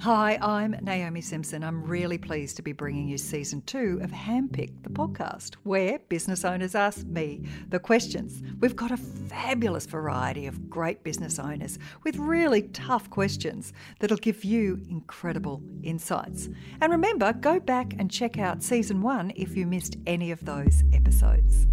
[0.00, 1.64] Hi, I'm Naomi Simson.
[1.64, 6.44] I'm really pleased to be bringing you season two of Handpick, the podcast, where business
[6.44, 8.42] owners ask me the questions.
[8.60, 14.44] We've got a fabulous variety of great business owners with really tough questions that'll give
[14.44, 16.50] you incredible insights.
[16.82, 20.82] And remember, go back and check out season one if you missed any of those
[20.92, 21.66] episodes.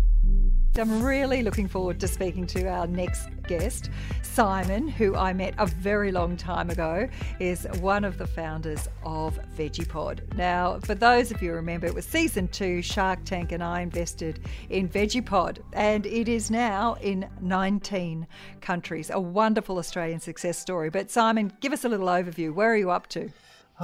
[0.79, 3.89] I'm really looking forward to speaking to our next guest.
[4.21, 7.09] Simon, who I met a very long time ago,
[7.41, 10.33] is one of the founders of Vegepod.
[10.37, 14.39] Now, for those of you remember, it was season two, Shark Tank and I invested
[14.69, 18.25] in Vegepod, and it is now in 19
[18.61, 19.09] countries.
[19.09, 20.89] A wonderful Australian success story.
[20.89, 22.53] But Simon, give us a little overview.
[22.53, 23.29] Where are you up to?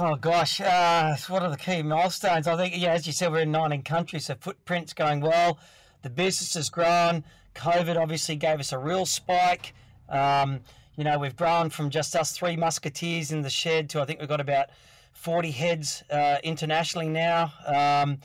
[0.00, 2.46] Oh gosh, uh, what are the key milestones?
[2.46, 5.58] I think, yeah, as you said, we're in 19 countries, so footprint's going well.
[6.02, 7.24] The business has grown.
[7.54, 9.74] COVID obviously gave us a real spike.
[10.08, 10.60] Um,
[10.96, 14.20] you know, we've grown from just us three musketeers in the shed to I think
[14.20, 14.68] we've got about
[15.12, 17.52] 40 heads uh, internationally now.
[17.66, 18.18] Um,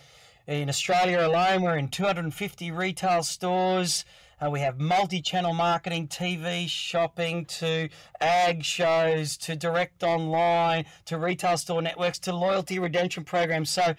[0.45, 4.05] in Australia alone, we're in 250 retail stores.
[4.44, 7.88] Uh, we have multi channel marketing, TV, shopping, to
[8.19, 13.69] ag shows, to direct online, to retail store networks, to loyalty redemption programs.
[13.69, 13.95] So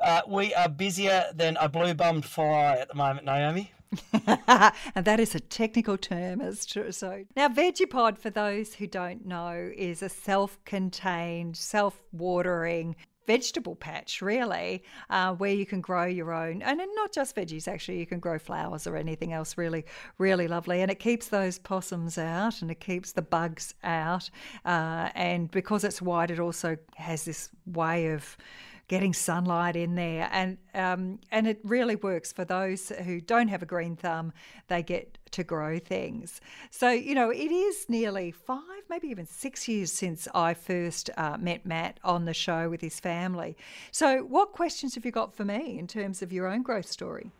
[0.00, 3.72] uh, we are busier than a blue bummed fly at the moment, Naomi.
[4.12, 6.92] and that is a technical term as true.
[6.92, 12.94] So now, Vegepod, for those who don't know, is a self-contained, self-watering
[13.28, 17.98] vegetable patch, really, uh, where you can grow your own, and not just veggies, actually,
[18.00, 19.84] you can grow flowers or anything else really,
[20.16, 20.80] really lovely.
[20.80, 24.30] And it keeps those possums out and it keeps the bugs out.
[24.64, 28.38] Uh, and because it's white, it also has this way of
[28.88, 33.62] getting sunlight in there, and um, and it really works for those who don't have
[33.62, 34.32] a green thumb.
[34.68, 36.40] They get to grow things.
[36.70, 41.36] So you know, it is nearly five, maybe even six years since I first uh,
[41.38, 43.56] met Matt on the show with his family.
[43.90, 47.32] So, what questions have you got for me in terms of your own growth story?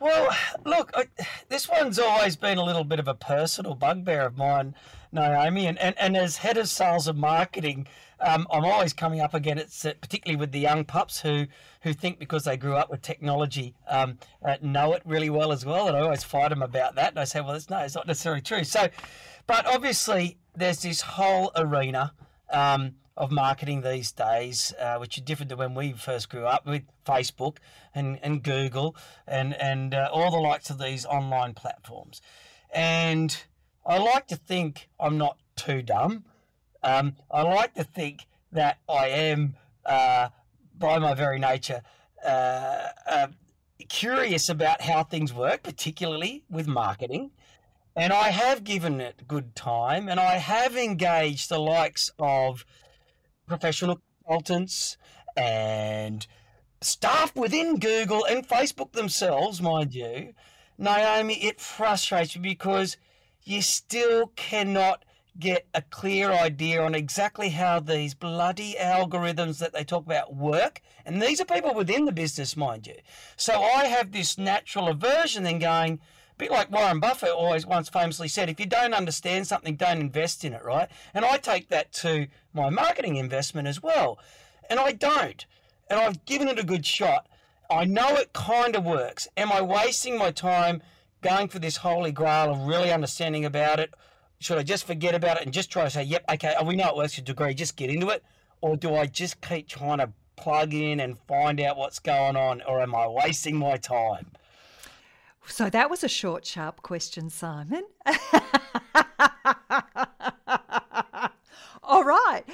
[0.00, 0.34] Well,
[0.64, 1.08] look, I,
[1.50, 4.74] this one's always been a little bit of a personal bugbear of mine,
[5.12, 7.86] Naomi, and, and, and as head of sales and marketing,
[8.18, 11.46] um, I'm always coming up against it, particularly with the young pups who
[11.82, 15.64] who think because they grew up with technology um, uh, know it really well as
[15.64, 15.88] well.
[15.88, 17.10] And I always fight them about that.
[17.10, 18.64] And I say, well, it's, no, it's not necessarily true.
[18.64, 18.88] So,
[19.46, 22.12] but obviously, there's this whole arena.
[22.50, 26.64] Um, of marketing these days, uh, which are different to when we first grew up
[26.64, 27.58] with Facebook
[27.94, 28.96] and, and Google
[29.28, 32.22] and, and uh, all the likes of these online platforms.
[32.72, 33.36] And
[33.84, 36.24] I like to think I'm not too dumb.
[36.82, 39.54] Um, I like to think that I am,
[39.84, 40.30] uh,
[40.78, 41.82] by my very nature,
[42.24, 43.26] uh, uh,
[43.90, 47.32] curious about how things work, particularly with marketing.
[47.94, 52.64] And I have given it good time and I have engaged the likes of
[53.50, 54.96] professional consultants
[55.36, 56.26] and
[56.80, 60.34] staff within Google and Facebook themselves, mind you.
[60.78, 62.96] Naomi, it frustrates me because
[63.42, 65.04] you still cannot
[65.38, 70.80] get a clear idea on exactly how these bloody algorithms that they talk about work.
[71.04, 72.96] And these are people within the business, mind you.
[73.36, 75.98] So I have this natural aversion then going,
[76.40, 80.44] bit like Warren Buffett always once famously said, if you don't understand something, don't invest
[80.44, 80.88] in it, right?
[81.14, 84.18] And I take that to my marketing investment as well.
[84.68, 85.46] And I don't.
[85.88, 87.28] And I've given it a good shot.
[87.70, 89.28] I know it kind of works.
[89.36, 90.82] Am I wasting my time
[91.20, 93.94] going for this holy grail of really understanding about it?
[94.40, 96.88] should I just forget about it and just try to say, yep, okay, we know
[96.88, 98.24] it works to a degree, just get into it?
[98.62, 102.62] Or do I just keep trying to plug in and find out what's going on,
[102.62, 104.26] or am I wasting my time?
[105.50, 107.84] So that was a short, sharp question, Simon.
[111.82, 112.44] All right.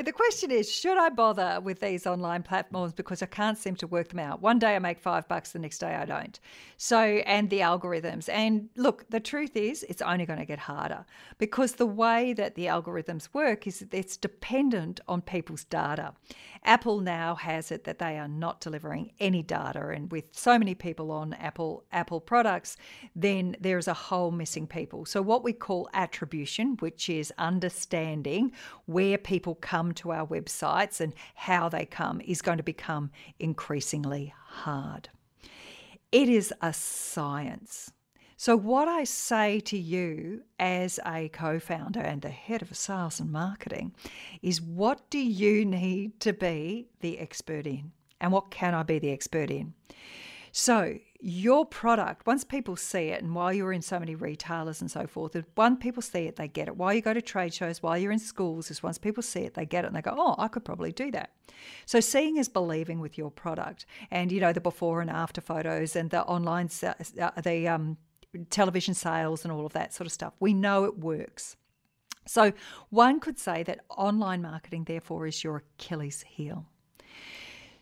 [0.00, 3.76] So the question is Should I bother with these online platforms because I can't seem
[3.76, 4.40] to work them out?
[4.40, 6.40] One day I make five bucks, the next day I don't.
[6.78, 8.26] So, and the algorithms.
[8.30, 11.04] And look, the truth is, it's only going to get harder
[11.36, 16.14] because the way that the algorithms work is that it's dependent on people's data.
[16.64, 19.88] Apple now has it that they are not delivering any data.
[19.88, 22.78] And with so many people on Apple, Apple products,
[23.14, 25.04] then there's a whole missing people.
[25.04, 28.52] So, what we call attribution, which is understanding
[28.86, 34.32] where people come to our websites and how they come is going to become increasingly
[34.46, 35.08] hard.
[36.12, 37.92] It is a science.
[38.36, 43.20] So, what I say to you as a co founder and the head of sales
[43.20, 43.92] and marketing
[44.40, 47.92] is what do you need to be the expert in?
[48.18, 49.74] And what can I be the expert in?
[50.52, 54.90] So, your product, once people see it, and while you're in so many retailers and
[54.90, 56.76] so forth, once people see it, they get it.
[56.76, 59.54] While you go to trade shows, while you're in schools, is once people see it,
[59.54, 61.32] they get it and they go, oh, I could probably do that.
[61.84, 65.94] So seeing is believing with your product, and you know the before and after photos
[65.94, 67.98] and the online, uh, the um,
[68.48, 70.34] television sales and all of that sort of stuff.
[70.40, 71.56] We know it works.
[72.26, 72.52] So
[72.90, 76.66] one could say that online marketing, therefore, is your Achilles heel.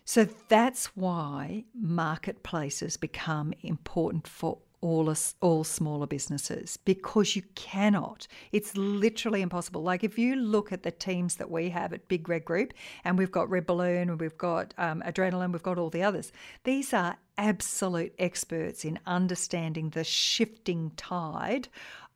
[0.09, 8.25] So that's why marketplaces become important for all us, all smaller businesses because you cannot.
[8.51, 9.83] It's literally impossible.
[9.83, 12.73] Like if you look at the teams that we have at Big Red Group,
[13.03, 16.31] and we've got Red Balloon, and we've got um, Adrenaline, we've got all the others.
[16.63, 21.67] These are absolute experts in understanding the shifting tide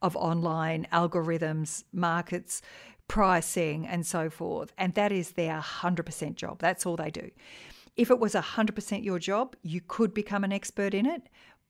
[0.02, 2.64] of online algorithms, markets,
[3.08, 4.74] pricing, and so forth.
[4.80, 6.58] And that is their 100% job.
[6.58, 7.30] That's all they do.
[7.96, 11.30] If it was 100% your job, you could become an expert in it.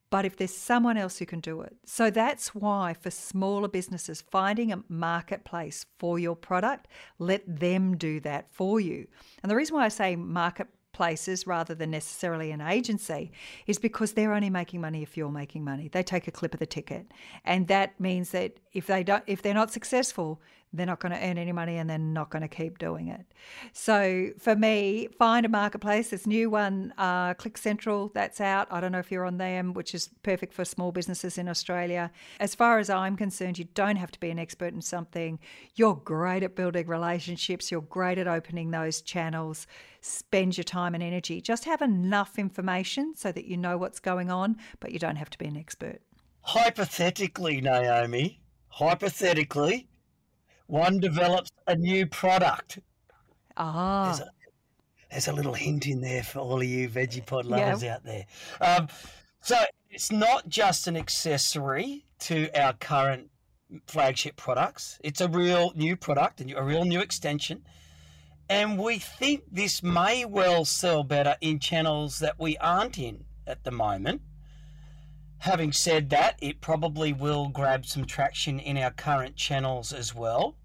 [0.09, 1.75] But if there's someone else who can do it.
[1.85, 6.87] So that's why for smaller businesses, finding a marketplace for your product,
[7.17, 9.07] let them do that for you.
[9.41, 13.31] And the reason why I say market places rather than necessarily an agency
[13.65, 15.87] is because they're only making money if you're making money.
[15.87, 17.11] They take a clip of the ticket.
[17.43, 20.41] And that means that if they don't if they're not successful,
[20.73, 23.25] they're not going to earn any money and they're not going to keep doing it.
[23.73, 26.09] So for me, find a marketplace.
[26.09, 28.67] This new one, uh, Click Central, that's out.
[28.71, 32.11] I don't know if you're on them, which is perfect for small businesses in Australia.
[32.39, 35.39] As far as I'm concerned, you don't have to be an expert in something.
[35.75, 37.71] You're great at building relationships.
[37.71, 39.67] You're great at opening those channels.
[40.01, 41.39] Spend your time and energy.
[41.39, 45.29] Just have enough information so that you know what's going on, but you don't have
[45.29, 46.01] to be an expert.
[46.41, 49.87] Hypothetically, Naomi, hypothetically,
[50.67, 52.79] one develops a new product.
[53.57, 54.05] Ah.
[54.05, 54.31] There's a,
[55.11, 57.95] there's a little hint in there for all of you Vegepod lovers yeah.
[57.95, 58.25] out there.
[58.59, 58.87] Um,
[59.41, 59.57] so
[59.89, 63.29] it's not just an accessory to our current
[63.87, 64.99] flagship products.
[65.03, 67.63] It's a real new product and a real new extension.
[68.49, 73.63] And we think this may well sell better in channels that we aren't in at
[73.63, 74.21] the moment.
[75.43, 80.55] Having said that, it probably will grab some traction in our current channels as well.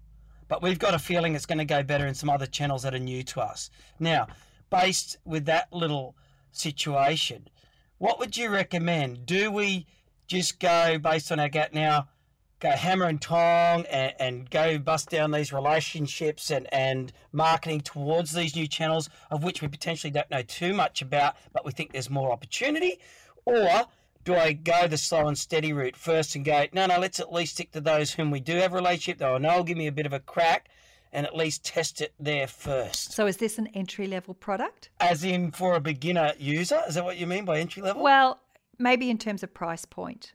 [0.47, 2.95] But we've got a feeling it's going to go better in some other channels that
[2.95, 3.69] are new to us.
[3.99, 4.27] Now,
[4.69, 6.15] based with that little
[6.53, 7.49] situation,
[7.97, 9.25] what would you recommend?
[9.25, 9.85] Do we
[10.27, 12.07] just go based on our gut now,
[12.61, 18.31] go hammer and tong and, and go bust down these relationships and, and marketing towards
[18.31, 21.91] these new channels of which we potentially don't know too much about, but we think
[21.91, 23.01] there's more opportunity?
[23.43, 23.87] Or
[24.23, 27.31] do I go the slow and steady route first and go, no, no, let's at
[27.31, 29.77] least stick to those whom we do have a relationship, though I know will give
[29.77, 30.69] me a bit of a crack
[31.11, 33.13] and at least test it there first.
[33.13, 34.89] So is this an entry level product?
[34.99, 36.81] As in for a beginner user?
[36.87, 38.03] Is that what you mean by entry level?
[38.03, 38.39] Well,
[38.77, 40.33] maybe in terms of price point.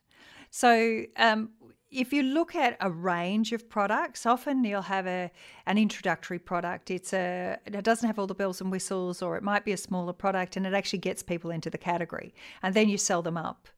[0.50, 1.50] So um,
[1.90, 5.30] if you look at a range of products, often you'll have a
[5.66, 6.90] an introductory product.
[6.90, 9.76] It's a it doesn't have all the bells and whistles, or it might be a
[9.76, 13.36] smaller product, and it actually gets people into the category, and then you sell them
[13.36, 13.68] up.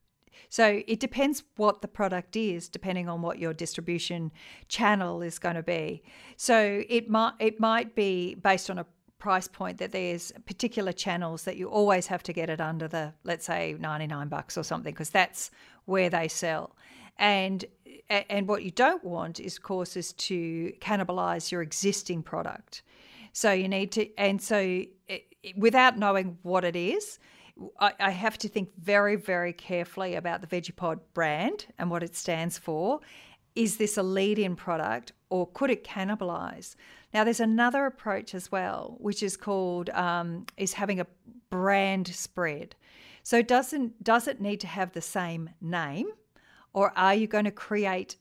[0.48, 4.32] So it depends what the product is, depending on what your distribution
[4.68, 6.02] channel is going to be.
[6.36, 8.86] So it might it might be based on a
[9.18, 13.12] price point that there's particular channels that you always have to get it under the
[13.24, 15.50] let's say 99 bucks or something because that's
[15.86, 16.76] where they sell
[17.18, 17.64] and
[18.08, 22.82] and what you don't want is of course is to cannibalize your existing product
[23.32, 24.82] so you need to and so
[25.56, 27.18] without knowing what it is
[27.78, 32.14] I, I have to think very, very carefully about the Vegepod brand and what it
[32.14, 33.00] stands for.
[33.54, 36.76] Is this a lead in product or could it cannibalize?
[37.14, 41.06] Now, there's another approach as well, which is called um, is having a
[41.48, 42.74] brand spread.
[43.22, 46.08] So, doesn't does it need to have the same name,
[46.74, 48.16] or are you going to create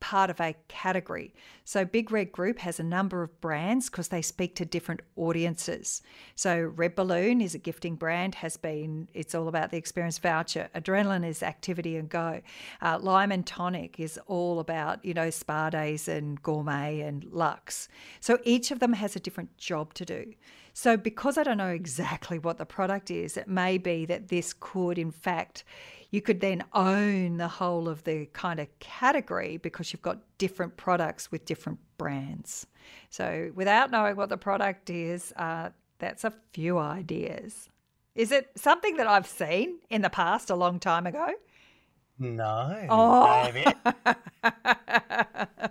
[0.00, 1.34] part of a category.
[1.64, 6.02] So, Big Red Group has a number of brands because they speak to different audiences.
[6.34, 10.68] So, Red Balloon is a gifting brand, has been, it's all about the experience voucher.
[10.74, 12.40] Adrenaline is activity and go.
[12.80, 17.88] Uh, Lime and Tonic is all about, you know, spa days and gourmet and luxe.
[18.20, 20.34] So, each of them has a different job to do.
[20.72, 24.52] So, because I don't know exactly what the product is, it may be that this
[24.52, 25.64] could, in fact,
[26.16, 30.74] you could then own the whole of the kind of category because you've got different
[30.78, 32.66] products with different brands.
[33.10, 35.68] So, without knowing what the product is, uh,
[35.98, 37.68] that's a few ideas.
[38.14, 41.34] Is it something that I've seen in the past a long time ago?
[42.18, 42.86] No.
[42.88, 43.52] Oh.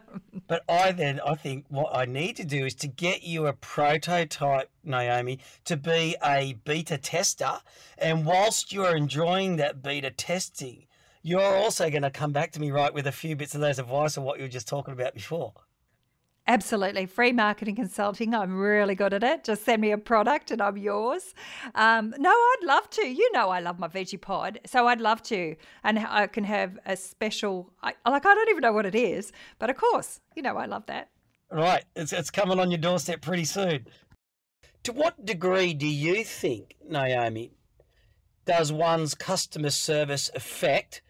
[0.48, 3.54] But I then I think what I need to do is to get you a
[3.54, 7.60] prototype, Naomi, to be a beta tester.
[7.98, 10.88] And whilst you're enjoying that beta testing,
[11.22, 13.80] you're also going to come back to me right with a few bits of those
[13.80, 15.54] advice of what you were just talking about before.
[16.48, 17.08] Absolutely.
[17.08, 18.36] Free marketing consulting.
[18.36, 19.44] I'm really good at it.
[19.44, 21.34] Just send me a product and I'm yours.
[21.74, 23.08] Um, no, I'd love to.
[23.08, 24.58] You know, I love my Vegepod.
[24.68, 25.56] So I'd love to.
[25.84, 29.32] And I can have a special, I, like, I don't even know what it is,
[29.58, 31.10] but of course, you know, I love that.
[31.52, 31.84] Right.
[31.96, 33.88] It's, it's coming on your doorstep pretty soon.
[34.86, 37.50] To what degree do you think, Naomi,
[38.46, 41.02] does one's customer service affect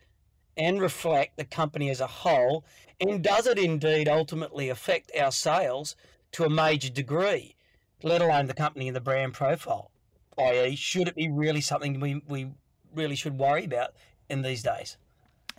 [0.55, 2.63] and reflect the company as a whole
[3.01, 5.98] and does it indeed ultimately affect our sales
[6.32, 7.58] to a major degree,
[8.01, 9.91] let alone the company and the brand profile?
[10.38, 12.51] I.e., should it be really something we, we
[12.94, 13.89] really should worry about
[14.29, 14.96] in these days?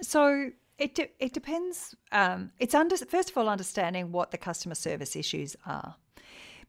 [0.00, 1.94] So it, de- it depends.
[2.12, 5.96] Um, it's under, first of all, understanding what the customer service issues are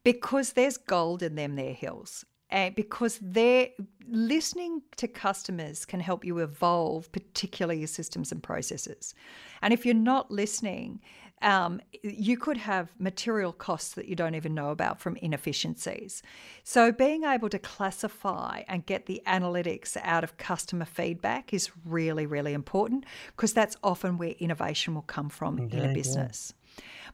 [0.07, 3.67] because there's gold in them, there hills and because they're
[4.07, 9.13] listening to customers can help you evolve, particularly your systems and processes.
[9.61, 11.01] And if you're not listening,
[11.41, 16.23] um, you could have material costs that you don't even know about from inefficiencies.
[16.63, 22.25] So, being able to classify and get the analytics out of customer feedback is really,
[22.25, 26.53] really important because that's often where innovation will come from in a business.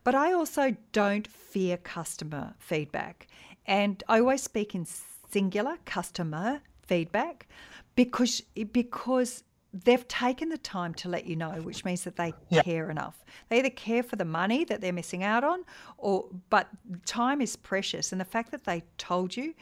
[0.03, 3.27] But I also don't fear customer feedback.
[3.65, 4.85] And I always speak in
[5.31, 7.47] singular customer feedback
[7.95, 8.41] because
[8.71, 9.43] because
[9.73, 12.61] they've taken the time to let you know, which means that they yeah.
[12.61, 13.23] care enough.
[13.49, 15.63] They either care for the money that they're missing out on,
[15.97, 16.69] or but
[17.05, 19.55] time is precious, and the fact that they told you,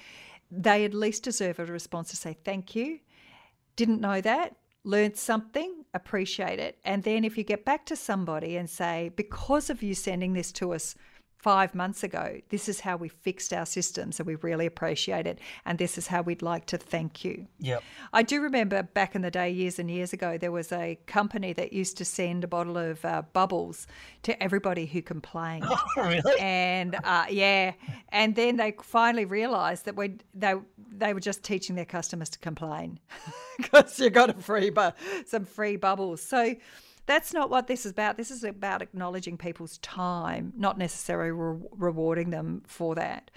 [0.50, 3.00] they at least deserve a response to say thank you.
[3.78, 4.56] Didn't know that.
[4.84, 6.80] Learned something, appreciate it.
[6.84, 10.52] And then if you get back to somebody and say, because of you sending this
[10.54, 10.96] to us
[11.42, 14.12] five months ago, this is how we fixed our system.
[14.12, 15.40] So we really appreciate it.
[15.66, 17.48] And this is how we'd like to thank you.
[17.60, 17.84] Yep.
[18.14, 21.52] I do remember back in the day, years and years ago, there was a company
[21.54, 23.88] that used to send a bottle of uh, bubbles
[24.24, 25.66] to everybody who complained.
[25.98, 26.40] Oh, really?
[26.40, 27.74] And uh, yeah.
[28.10, 30.54] And then they finally realized that we they,
[30.90, 33.00] they were just teaching their customers to complain
[33.58, 34.92] because you got a free, bu-
[35.26, 36.22] some free bubbles.
[36.22, 36.56] So,
[37.06, 38.18] that's not what this is about.
[38.18, 43.32] This is about acknowledging people's time, not necessarily re- rewarding them for that.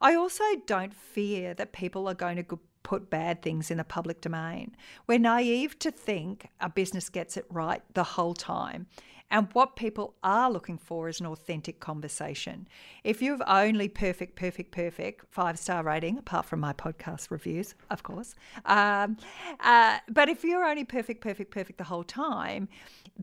[0.00, 4.20] I also don't fear that people are going to put bad things in the public
[4.20, 4.76] domain.
[5.06, 8.86] We're naive to think a business gets it right the whole time.
[9.30, 12.68] And what people are looking for is an authentic conversation.
[13.02, 18.02] If you've only perfect, perfect, perfect, five star rating, apart from my podcast reviews, of
[18.02, 19.16] course, um,
[19.60, 22.68] uh, but if you're only perfect, perfect, perfect the whole time,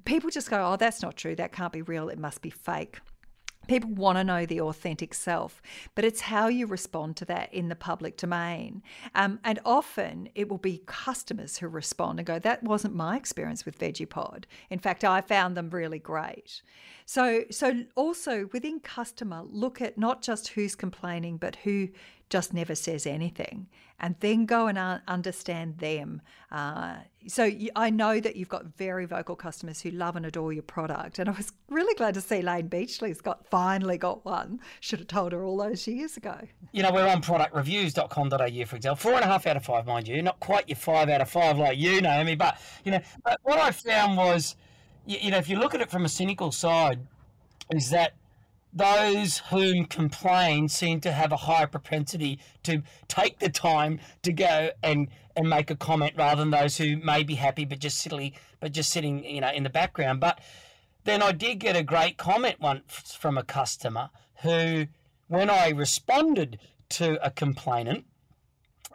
[0.06, 1.36] people just go, oh, that's not true.
[1.36, 2.10] That can't be real.
[2.10, 3.00] It must be fake.
[3.68, 5.62] People want to know the authentic self,
[5.96, 8.84] but it's how you respond to that in the public domain.
[9.16, 13.66] Um, and often it will be customers who respond and go, That wasn't my experience
[13.66, 14.46] with Vegepod.
[14.70, 16.62] In fact, I found them really great.
[17.06, 21.90] So, so also within customer, look at not just who's complaining, but who
[22.34, 23.68] just never says anything,
[24.00, 24.76] and then go and
[25.08, 26.20] understand them.
[26.52, 26.96] Uh,
[27.28, 31.20] so I know that you've got very vocal customers who love and adore your product,
[31.20, 34.62] and I was really glad to see Layne Beachley's got finally got one.
[34.80, 36.40] Should have told her all those years ago.
[36.72, 38.96] You know, we're on productreviews.com.au, for example.
[38.96, 41.30] Four and a half out of five, mind you, not quite your five out of
[41.30, 44.56] five like you, Naomi, but you know, but what I found was,
[45.06, 47.00] you know, if you look at it from a cynical side,
[47.70, 48.16] is that
[48.74, 54.72] those whom complain seem to have a higher propensity to take the time to go
[54.82, 58.34] and and make a comment rather than those who may be happy but just silly
[58.60, 60.20] but just sitting you know in the background.
[60.20, 60.40] But
[61.04, 64.10] then I did get a great comment once from a customer
[64.42, 64.88] who
[65.28, 68.06] when I responded to a complainant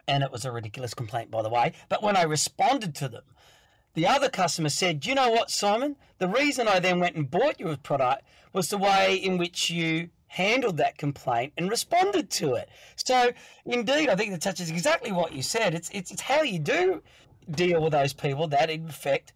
[0.07, 3.23] and it was a ridiculous complaint by the way but when I responded to them
[3.93, 5.95] the other customer said, you know what, Simon?
[6.19, 10.09] The reason I then went and bought your product was the way in which you
[10.27, 12.69] handled that complaint and responded to it.
[12.95, 13.31] So,
[13.65, 15.73] indeed, I think that touches exactly what you said.
[15.73, 17.01] It's, it's, it's how you do
[17.49, 19.33] deal with those people that, in effect,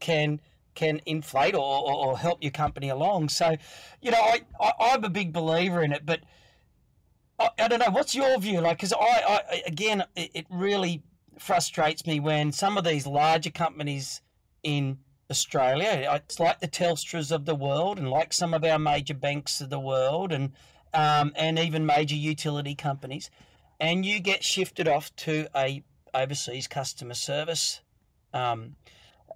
[0.00, 0.40] can
[0.74, 3.28] can inflate or, or, or help your company along.
[3.28, 3.56] So,
[4.02, 6.20] you know, I, I, am a big believer in it, but
[7.38, 7.90] I, I don't know.
[7.90, 8.60] What's your view?
[8.60, 8.96] Like, because I,
[9.50, 11.02] I, again, it, it really
[11.38, 14.20] frustrates me when some of these larger companies
[14.62, 14.98] in
[15.30, 19.60] Australia, it's like the Telstras of the world, and like some of our major banks
[19.60, 20.52] of the world, and
[20.92, 23.30] um, and even major utility companies,
[23.80, 27.80] and you get shifted off to a overseas customer service
[28.32, 28.76] um,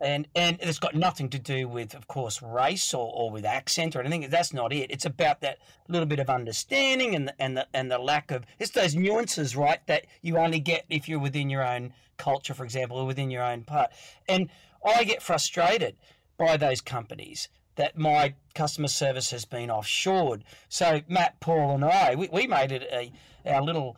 [0.01, 3.97] and and it's got nothing to do with, of course, race or, or with accent
[3.97, 4.29] or anything.
[4.31, 4.91] That's not it.
[4.91, 8.45] It's about that little bit of understanding and the, and the and the lack of
[8.59, 9.85] it's those nuances, right?
[9.87, 13.43] That you only get if you're within your own culture, for example, or within your
[13.43, 13.91] own part.
[14.29, 14.49] And
[14.85, 15.97] I get frustrated
[16.37, 20.43] by those companies that my customer service has been offshored.
[20.69, 23.13] So Matt, Paul, and I, we, we made it a
[23.47, 23.97] our little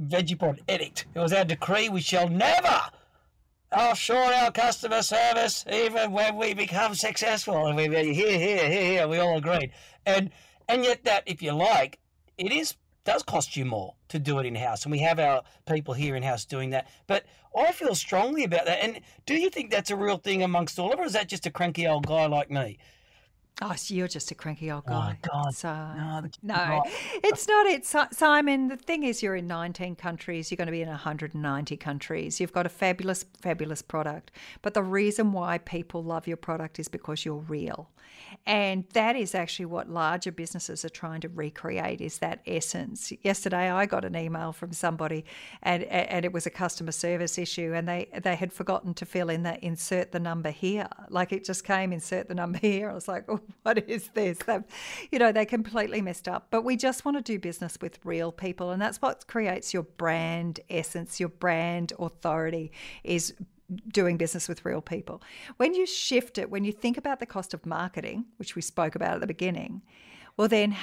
[0.00, 1.06] Vegepod edict.
[1.14, 2.82] It was our decree: we shall never
[3.72, 7.66] offshore our customer service, even when we become successful.
[7.66, 9.08] And we here, here, here, here.
[9.08, 9.72] We all agreed,
[10.06, 10.30] and
[10.68, 11.98] and yet that, if you like,
[12.38, 15.42] it is does cost you more to do it in house, and we have our
[15.66, 16.88] people here in house doing that.
[17.06, 17.24] But
[17.56, 18.82] I feel strongly about that.
[18.82, 21.28] And do you think that's a real thing amongst all of us, or is that
[21.28, 22.78] just a cranky old guy like me?
[23.60, 25.18] Oh, so you're just a cranky old guy.
[25.24, 25.54] Oh, God.
[25.54, 26.82] So, No, no, right.
[27.22, 28.68] it's not it, Simon.
[28.68, 30.50] The thing is, you're in 19 countries.
[30.50, 32.40] You're going to be in 190 countries.
[32.40, 34.32] You've got a fabulous, fabulous product.
[34.62, 37.90] But the reason why people love your product is because you're real,
[38.46, 42.00] and that is actually what larger businesses are trying to recreate.
[42.00, 43.12] Is that essence?
[43.22, 45.24] Yesterday, I got an email from somebody,
[45.62, 49.30] and and it was a customer service issue, and they they had forgotten to fill
[49.30, 50.88] in the insert the number here.
[51.08, 52.90] Like it just came insert the number here.
[52.90, 54.38] I was like, oh, what is this?
[54.38, 54.58] They,
[55.10, 56.48] you know, they completely messed up.
[56.50, 59.84] But we just want to do business with real people, and that's what creates your
[59.84, 62.72] brand essence, your brand authority
[63.04, 63.34] is
[63.88, 65.22] doing business with real people.
[65.56, 68.94] When you shift it, when you think about the cost of marketing, which we spoke
[68.94, 69.82] about at the beginning,
[70.36, 70.76] well, then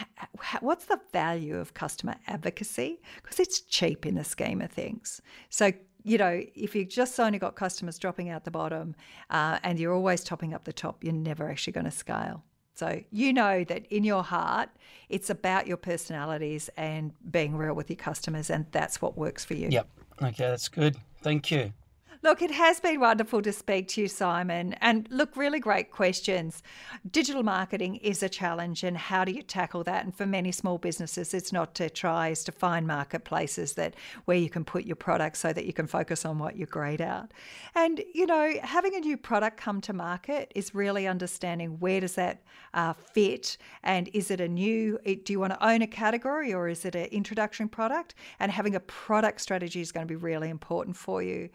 [0.59, 3.01] what's the value of customer advocacy?
[3.21, 5.21] Because it's cheap in the scheme of things.
[5.49, 5.71] So,
[6.03, 8.95] you know, if you've just only got customers dropping out the bottom
[9.29, 12.43] uh, and you're always topping up the top, you're never actually going to scale.
[12.75, 14.69] So, you know that in your heart,
[15.09, 19.53] it's about your personalities and being real with your customers, and that's what works for
[19.55, 19.67] you.
[19.69, 19.89] Yep.
[20.21, 20.95] Okay, that's good.
[21.21, 21.73] Thank you.
[22.21, 24.73] Look, it has been wonderful to speak to you, Simon.
[24.81, 26.61] And look, really great questions.
[27.09, 30.03] Digital marketing is a challenge, and how do you tackle that?
[30.03, 33.95] And for many small businesses, it's not to try, is to find marketplaces that
[34.25, 36.99] where you can put your product so that you can focus on what you're great
[36.99, 37.31] at.
[37.73, 42.15] And you know, having a new product come to market is really understanding where does
[42.15, 44.99] that uh, fit, and is it a new?
[45.05, 48.15] Do you want to own a category, or is it an introduction product?
[48.41, 51.49] And having a product strategy is going to be really important for you.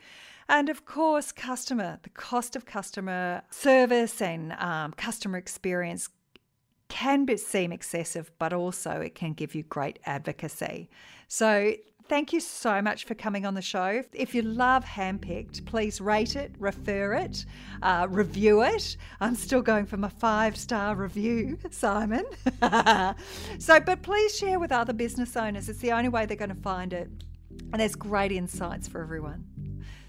[0.55, 6.09] And of course, customer, the cost of customer service and um, customer experience
[6.89, 10.89] can be, seem excessive, but also it can give you great advocacy.
[11.27, 14.05] So, thank you so much for coming on the show.
[14.13, 17.47] If you love Handpicked, please rate it, refer it,
[17.83, 18.97] uh, review it.
[19.21, 22.27] I'm still going for my five star review, Simon.
[23.59, 25.69] so, but please share with other business owners.
[25.69, 27.11] It's the only way they're going to find it.
[27.73, 29.47] And there's great insights for everyone.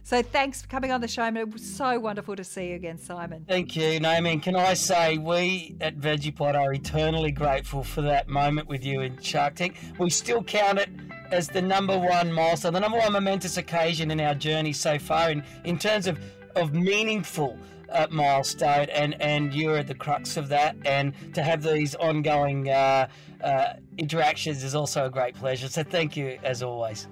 [0.05, 1.25] So thanks for coming on the show.
[1.25, 3.43] It was so wonderful to see you again, Simon.
[3.49, 4.33] Thank you, Naomi.
[4.33, 9.01] And can I say, we at Vegepod are eternally grateful for that moment with you
[9.01, 9.77] in Shark Tank.
[9.97, 10.89] We still count it
[11.31, 15.31] as the number one milestone, the number one momentous occasion in our journey so far
[15.31, 16.19] in, in terms of,
[16.55, 17.57] of meaningful
[17.89, 18.89] uh, milestone.
[18.91, 20.75] And, and you're at the crux of that.
[20.85, 23.07] And to have these ongoing uh,
[23.43, 25.67] uh, interactions is also a great pleasure.
[25.67, 27.07] So thank you, as always.